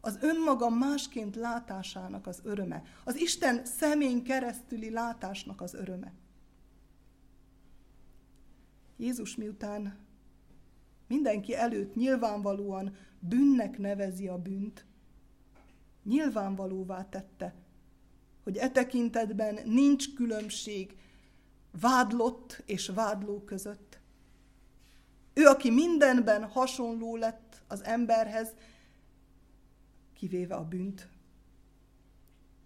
[0.00, 6.12] Az önmagam másként látásának az öröme, az Isten szemén keresztüli látásnak az öröme.
[8.96, 9.98] Jézus miután
[11.06, 14.84] mindenki előtt nyilvánvalóan bűnnek nevezi a bűnt,
[16.02, 17.54] nyilvánvalóvá tette,
[18.44, 20.96] hogy e tekintetben nincs különbség
[21.80, 23.98] vádlott és vádló között.
[25.32, 28.54] Ő, aki mindenben hasonló lett az emberhez,
[30.12, 31.08] kivéve a bűnt,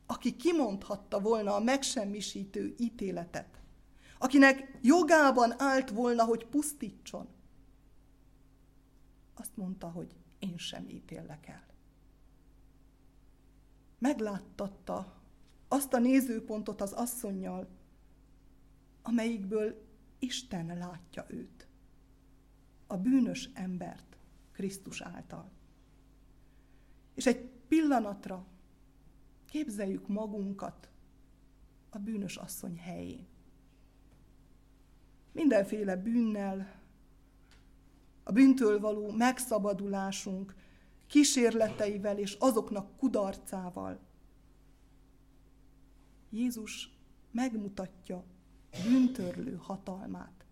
[0.06, 3.60] aki kimondhatta volna a megsemmisítő ítéletet,
[4.18, 7.28] akinek jogában állt volna, hogy pusztítson,
[9.34, 11.66] azt mondta, hogy én sem ítélek el.
[13.98, 15.17] Megláttatta
[15.68, 17.68] azt a nézőpontot az asszonynal,
[19.02, 19.86] amelyikből
[20.18, 21.66] Isten látja őt,
[22.86, 24.16] a bűnös embert
[24.52, 25.50] Krisztus által.
[27.14, 28.46] És egy pillanatra
[29.50, 30.90] képzeljük magunkat
[31.90, 33.26] a bűnös asszony helyén.
[35.32, 36.80] Mindenféle bűnnel,
[38.22, 40.54] a bűntől való megszabadulásunk
[41.06, 43.98] kísérleteivel és azoknak kudarcával.
[46.30, 46.90] Jézus
[47.30, 48.24] megmutatja
[48.84, 50.44] bűntörlő hatalmát,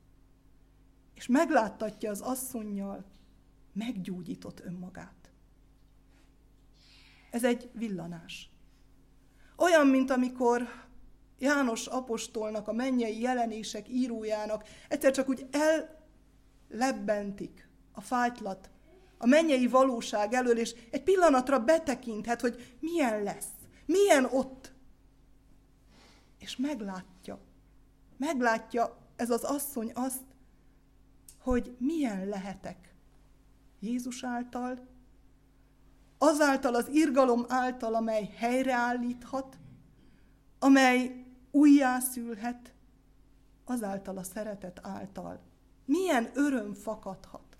[1.14, 3.04] és megláttatja az asszonynal
[3.72, 5.30] meggyógyított önmagát.
[7.30, 8.50] Ez egy villanás.
[9.56, 10.68] Olyan, mint amikor
[11.38, 15.46] János apostolnak, a mennyei jelenések írójának egyszer csak úgy
[16.70, 18.70] ellebbentik a fájtlat
[19.18, 23.48] a mennyei valóság elől, és egy pillanatra betekinthet, hogy milyen lesz,
[23.86, 24.72] milyen ott.
[26.46, 27.38] És meglátja,
[28.16, 30.24] meglátja ez az asszony azt,
[31.38, 32.94] hogy milyen lehetek
[33.80, 34.86] Jézus által,
[36.18, 39.58] azáltal az irgalom által, amely helyreállíthat,
[40.58, 42.74] amely újjászülhet,
[43.64, 45.40] azáltal a szeretet által.
[45.84, 47.58] Milyen öröm fakadhat.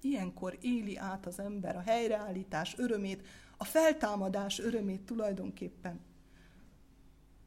[0.00, 3.26] Ilyenkor éli át az ember a helyreállítás örömét,
[3.56, 6.12] a feltámadás örömét tulajdonképpen.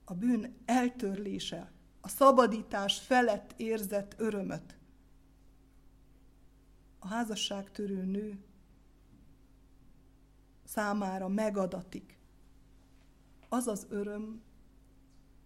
[0.10, 4.78] A bűn eltörlése, a szabadítás felett érzett örömöt.
[7.00, 8.44] A házasságtörő nő
[10.64, 12.20] számára megadatik.
[13.50, 14.42] Az az öröm,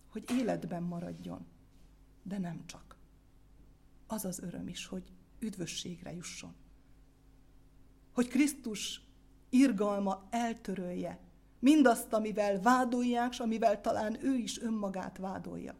[0.09, 1.45] hogy életben maradjon,
[2.23, 2.95] de nem csak.
[4.07, 6.55] Az az öröm is, hogy üdvösségre jusson.
[8.11, 9.01] Hogy Krisztus
[9.49, 11.19] irgalma eltörölje
[11.61, 15.75] mindazt, amivel vádolják, és amivel talán ő is önmagát vádolja.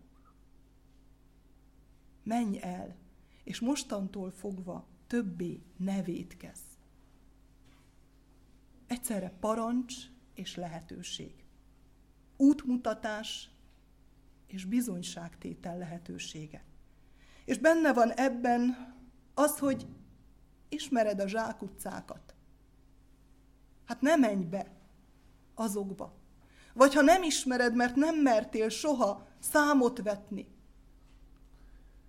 [2.24, 2.96] Menj el,
[3.44, 6.62] és mostantól fogva többé ne védkezz.
[8.88, 9.96] Egyszerre parancs
[10.34, 11.46] és lehetőség.
[12.38, 13.50] Útmutatás
[14.48, 16.64] és bizonyságtétel lehetősége.
[17.46, 18.94] És benne van ebben
[19.34, 19.88] az, hogy
[20.70, 22.36] ismered a zsákutcákat.
[23.86, 24.81] Hát ne menj be
[25.62, 26.14] azokba.
[26.74, 30.48] Vagy ha nem ismered, mert nem mertél soha számot vetni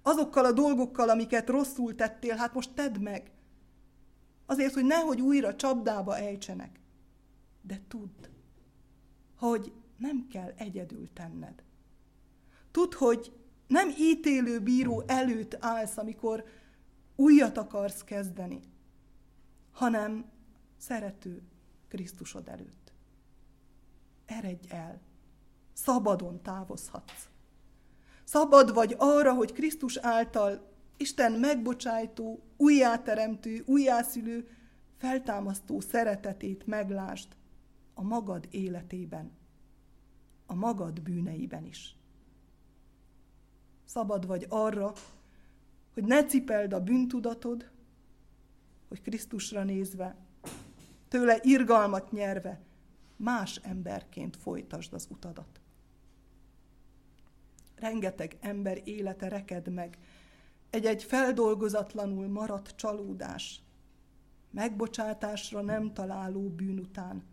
[0.03, 3.31] azokkal a dolgokkal, amiket rosszul tettél, hát most tedd meg.
[4.47, 6.81] Azért, hogy nehogy újra csapdába ejtsenek.
[7.63, 8.29] De tudd,
[9.37, 11.63] hogy nem kell egyedül tenned.
[12.71, 13.33] Tudd, hogy
[13.67, 16.45] nem ítélő bíró előtt állsz, amikor
[17.17, 18.61] újat akarsz kezdeni,
[19.73, 20.25] hanem
[20.77, 21.43] szerető
[21.89, 22.82] Krisztusod előtt.
[24.27, 25.01] Eredj el,
[25.73, 27.29] szabadon távozhatsz.
[28.25, 34.49] Szabad vagy arra, hogy Krisztus által Isten megbocsájtó, újjáteremtő, újjászülő,
[34.97, 37.29] feltámasztó szeretetét meglásd
[37.95, 39.31] a magad életében,
[40.47, 41.97] a magad bűneiben is.
[43.85, 44.93] Szabad vagy arra,
[45.95, 47.71] hogy ne cipeld a bűntudatod,
[48.89, 50.17] hogy Krisztusra nézve,
[51.09, 52.61] tőle irgalmat nyerve,
[53.23, 55.63] más emberként folytasd az utadat
[57.83, 59.99] rengeteg ember élete reked meg.
[60.71, 63.63] Egy-egy feldolgozatlanul maradt csalódás,
[64.51, 67.25] megbocsátásra nem találó bűn után,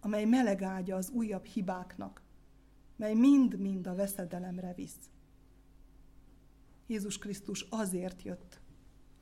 [0.00, 2.22] amely meleg ágya az újabb hibáknak,
[2.96, 5.10] mely mind-mind a veszedelemre visz.
[6.86, 8.60] Jézus Krisztus azért jött,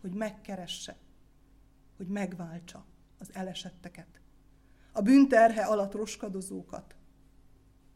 [0.01, 0.97] hogy megkeresse,
[1.97, 2.85] hogy megváltsa
[3.18, 4.20] az elesetteket,
[4.93, 6.97] a bűnterhe alatt roskadozókat,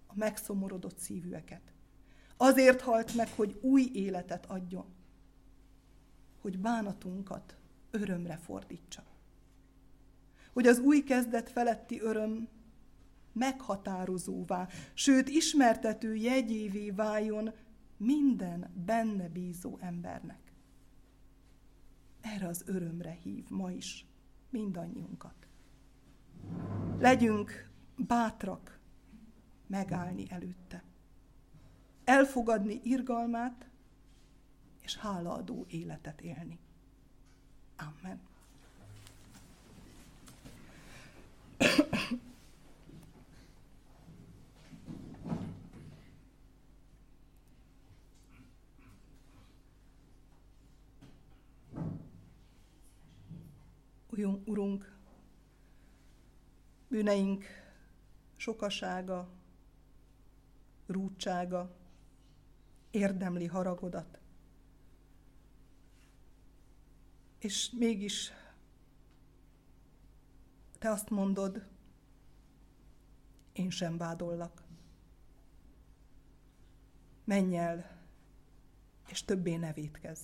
[0.06, 1.72] a megszomorodott szívűeket.
[2.36, 4.86] Azért halt meg, hogy új életet adjon,
[6.40, 7.56] hogy bánatunkat
[7.90, 9.02] örömre fordítsa.
[10.52, 12.48] Hogy az új kezdet feletti öröm
[13.32, 17.52] meghatározóvá, sőt ismertető jegyévé váljon
[17.96, 20.52] minden benne bízó embernek.
[22.20, 24.06] Erre az örömre hív ma is
[24.50, 25.34] mindannyiunkat.
[26.98, 28.78] Legyünk bátrak
[29.66, 30.82] megállni előtte
[32.04, 33.68] elfogadni irgalmát,
[34.80, 36.58] és hálaadó életet élni.
[37.76, 38.20] Amen.
[54.44, 54.93] Urunk,
[56.94, 57.44] bűneink
[58.36, 59.28] sokasága,
[60.86, 61.76] rúdsága,
[62.90, 64.18] érdemli haragodat.
[67.38, 68.32] És mégis
[70.78, 71.66] te azt mondod,
[73.52, 74.62] én sem vádollak.
[77.24, 78.04] Menj el,
[79.08, 80.22] és többé ne védkezz.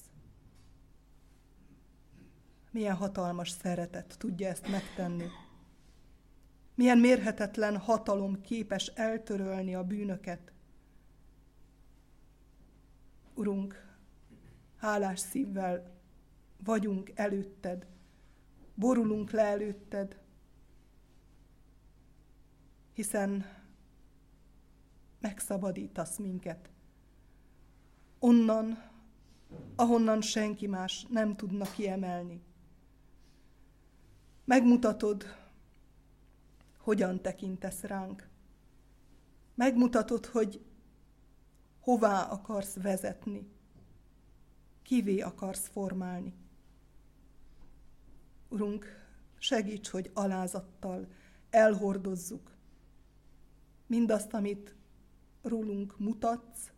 [2.71, 5.27] Milyen hatalmas szeretet tudja ezt megtenni.
[6.81, 10.53] Milyen mérhetetlen hatalom képes eltörölni a bűnöket,
[13.35, 13.97] Urunk,
[14.77, 16.01] hálás szívvel
[16.65, 17.87] vagyunk előtted,
[18.75, 20.21] borulunk le előtted,
[22.93, 23.47] hiszen
[25.21, 26.71] megszabadítasz minket.
[28.19, 28.91] Onnan,
[29.77, 32.43] ahonnan senki más nem tudna kiemelni.
[34.45, 35.40] Megmutatod,
[36.81, 38.29] hogyan tekintesz ránk.
[39.55, 40.65] Megmutatod, hogy
[41.81, 43.51] hová akarsz vezetni,
[44.83, 46.35] kivé akarsz formálni.
[48.49, 48.87] Urunk,
[49.39, 51.09] segíts, hogy alázattal
[51.51, 52.51] elhordozzuk
[53.87, 54.75] mindazt, amit
[55.43, 56.73] rólunk mutatsz,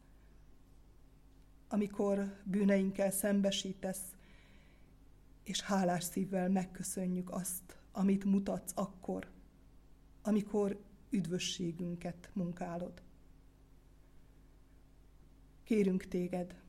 [1.69, 4.15] amikor bűneinkkel szembesítesz,
[5.43, 9.31] és hálás szívvel megköszönjük azt, amit mutatsz akkor,
[10.23, 13.03] amikor üdvösségünket munkálod.
[15.65, 16.61] Kérünk téged,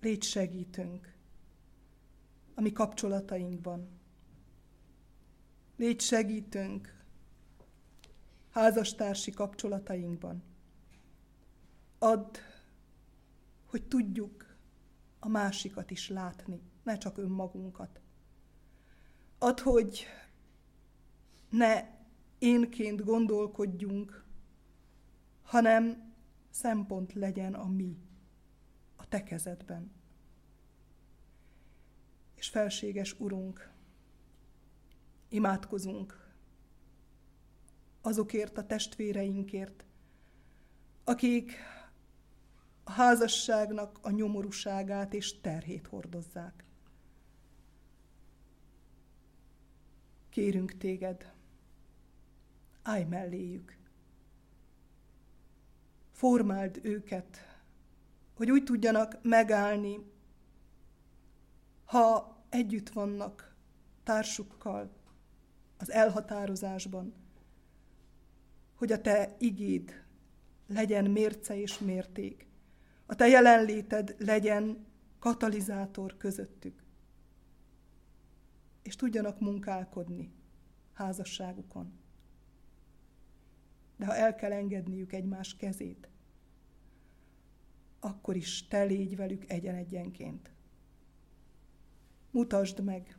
[0.00, 1.14] légy segítünk
[2.54, 3.88] a mi kapcsolatainkban.
[5.76, 7.04] Légy segítünk
[8.50, 10.42] házastársi kapcsolatainkban.
[11.98, 12.38] Add,
[13.66, 14.56] hogy tudjuk
[15.18, 18.00] a másikat is látni, ne csak önmagunkat.
[19.38, 20.06] Add, hogy
[21.56, 21.88] ne
[22.38, 24.24] énként gondolkodjunk,
[25.42, 26.14] hanem
[26.50, 27.98] szempont legyen a mi,
[28.96, 29.92] a te kezedben.
[32.34, 33.70] És felséges Urunk,
[35.28, 36.34] imádkozunk
[38.00, 39.84] azokért a testvéreinkért,
[41.04, 41.52] akik
[42.84, 46.64] a házasságnak a nyomorúságát és terhét hordozzák.
[50.28, 51.35] Kérünk téged,
[52.86, 53.76] állj melléjük.
[56.12, 57.60] Formáld őket,
[58.34, 60.12] hogy úgy tudjanak megállni,
[61.84, 63.56] ha együtt vannak
[64.02, 64.92] társukkal
[65.76, 67.14] az elhatározásban,
[68.74, 70.04] hogy a te igéd
[70.66, 72.46] legyen mérce és mérték,
[73.06, 74.86] a te jelenléted legyen
[75.18, 76.82] katalizátor közöttük,
[78.82, 80.32] és tudjanak munkálkodni
[80.92, 82.04] házasságukon.
[83.96, 86.08] De ha el kell engedniük egymás kezét,
[88.00, 90.50] akkor is te légy velük egyen-egyenként.
[92.30, 93.18] Mutasd meg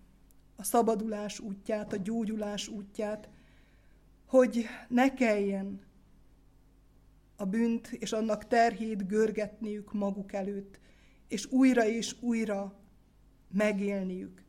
[0.56, 3.30] a szabadulás útját, a gyógyulás útját,
[4.26, 5.82] hogy ne kelljen
[7.36, 10.80] a bűnt és annak terhét görgetniük maguk előtt,
[11.28, 12.80] és újra és újra
[13.48, 14.44] megélniük,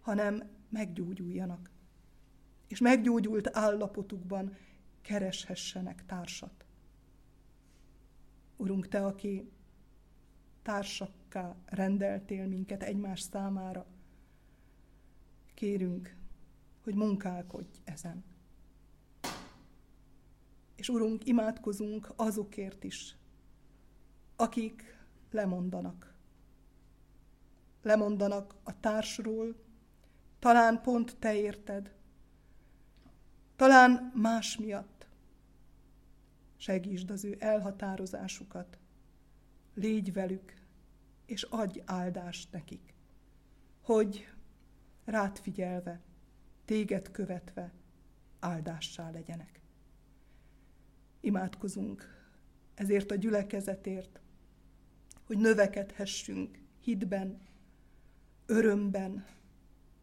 [0.00, 1.70] hanem meggyógyuljanak,
[2.68, 4.56] és meggyógyult állapotukban
[5.06, 6.64] kereshessenek társat.
[8.56, 9.50] Urunk, Te, aki
[10.62, 13.86] társakká rendeltél minket egymás számára,
[15.54, 16.16] kérünk,
[16.82, 18.24] hogy munkálkodj ezen.
[20.74, 23.16] És Urunk, imádkozunk azokért is,
[24.36, 26.14] akik lemondanak.
[27.82, 29.56] Lemondanak a társról,
[30.38, 31.94] talán pont te érted,
[33.56, 34.95] talán más miatt.
[36.56, 38.78] Segítsd az ő elhatározásukat,
[39.74, 40.54] légy velük,
[41.26, 42.94] és adj áldást nekik,
[43.80, 44.28] hogy
[45.04, 46.00] rád figyelve,
[46.64, 47.72] téged követve
[48.38, 49.60] áldássá legyenek.
[51.20, 52.26] Imádkozunk
[52.74, 54.20] ezért a gyülekezetért,
[55.24, 57.40] hogy növekedhessünk hitben,
[58.46, 59.26] örömben,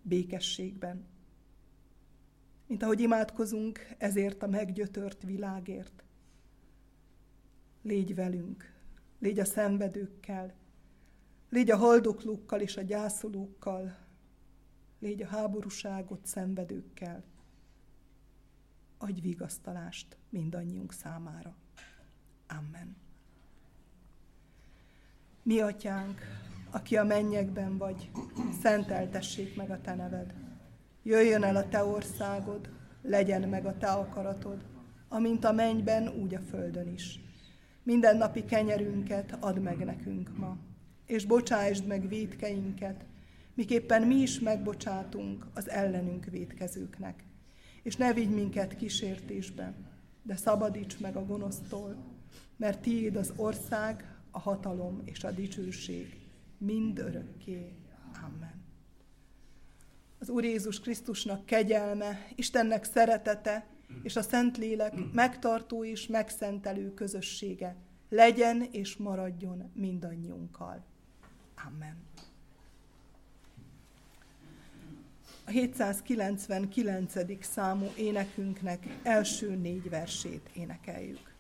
[0.02, 1.06] békességben.
[2.68, 6.04] Mint ahogy imádkozunk ezért a meggyötört világért.
[7.84, 8.74] Légy velünk,
[9.20, 10.54] légy a szenvedőkkel,
[11.50, 13.96] légy a haldoklókkal és a gyászolókkal,
[15.00, 17.24] légy a háborúságot szenvedőkkel.
[18.98, 21.56] Adj vigasztalást mindannyiunk számára.
[22.48, 22.96] Amen.
[25.42, 26.22] Mi atyánk,
[26.72, 28.12] aki a mennyekben vagy,
[28.62, 30.34] szenteltessék meg a te neved.
[31.04, 32.70] Jöjjön el a te országod,
[33.02, 34.66] legyen meg a te akaratod,
[35.08, 37.20] amint a mennyben, úgy a földön is.
[37.84, 40.58] Minden napi kenyerünket add meg nekünk ma,
[41.06, 43.06] és bocsásd meg védkeinket,
[43.54, 47.24] miképpen mi is megbocsátunk az ellenünk védkezőknek.
[47.84, 49.74] És ne vigy minket kísértésbe,
[50.22, 51.96] de szabadíts meg a gonosztól,
[52.58, 56.22] mert tiéd az ország, a hatalom és a dicsőség
[56.58, 57.72] mind örökké.
[58.26, 58.62] Amen.
[60.20, 63.66] Az Úr Jézus Krisztusnak kegyelme, Istennek szeretete
[64.04, 67.76] és a Szentlélek megtartó és megszentelő közössége
[68.10, 70.86] legyen és maradjon mindannyiunkkal.
[71.68, 72.12] Amen.
[75.46, 77.44] a 799.
[77.46, 81.34] számú énekünknek első négy versét énekeljük.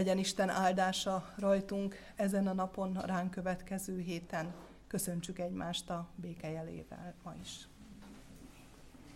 [0.00, 4.54] Legyen Isten áldása rajtunk ezen a napon, a ránk következő héten.
[4.86, 7.69] Köszöntsük egymást a békejelével ma is.